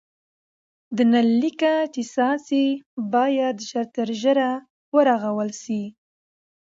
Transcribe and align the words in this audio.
د 0.95 0.97
نل 1.11 1.29
لیکه 1.41 1.73
چي 1.93 2.03
څاڅي 2.13 2.65
باید 3.13 3.55
ژر 3.69 3.85
تر 3.95 4.07
ژره 4.21 4.51
ورغول 4.95 5.49
سي. 5.63 5.81